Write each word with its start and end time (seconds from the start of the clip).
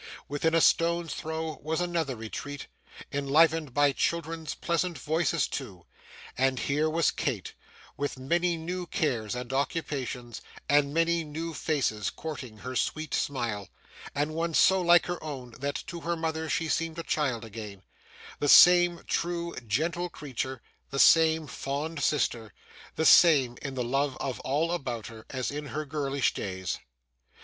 Within 0.27 0.55
a 0.55 0.61
stone's 0.61 1.13
throw 1.13 1.59
was 1.61 1.79
another 1.79 2.15
retreat, 2.15 2.65
enlivened 3.11 3.71
by 3.71 3.91
children's 3.91 4.55
pleasant 4.55 4.97
voices 4.97 5.47
too; 5.47 5.85
and 6.35 6.57
here 6.57 6.89
was 6.89 7.11
Kate, 7.11 7.53
with 7.97 8.17
many 8.17 8.57
new 8.57 8.87
cares 8.87 9.35
and 9.35 9.53
occupations, 9.53 10.41
and 10.67 10.91
many 10.91 11.23
new 11.23 11.53
faces 11.53 12.09
courting 12.09 12.57
her 12.57 12.75
sweet 12.75 13.13
smile 13.13 13.69
(and 14.15 14.33
one 14.33 14.55
so 14.55 14.81
like 14.81 15.05
her 15.05 15.23
own, 15.23 15.51
that 15.59 15.83
to 15.85 15.99
her 16.01 16.15
mother 16.15 16.49
she 16.49 16.67
seemed 16.67 16.97
a 16.97 17.03
child 17.03 17.45
again), 17.45 17.83
the 18.39 18.49
same 18.49 19.03
true 19.05 19.55
gentle 19.67 20.09
creature, 20.09 20.63
the 20.89 20.97
same 20.97 21.45
fond 21.45 22.01
sister, 22.01 22.51
the 22.95 23.05
same 23.05 23.55
in 23.61 23.75
the 23.75 23.83
love 23.83 24.17
of 24.19 24.39
all 24.39 24.71
about 24.71 25.05
her, 25.05 25.27
as 25.29 25.51
in 25.51 25.67
her 25.67 25.85
girlish 25.85 26.33
days. 26.33 26.79